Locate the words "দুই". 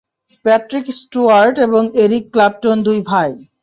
2.87-2.99